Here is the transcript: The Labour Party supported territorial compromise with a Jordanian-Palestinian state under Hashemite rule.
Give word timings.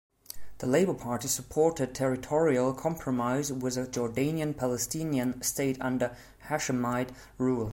The 0.57 0.65
Labour 0.65 0.95
Party 0.95 1.27
supported 1.27 1.93
territorial 1.93 2.73
compromise 2.73 3.53
with 3.53 3.77
a 3.77 3.85
Jordanian-Palestinian 3.85 5.43
state 5.43 5.77
under 5.79 6.17
Hashemite 6.47 7.09
rule. 7.37 7.69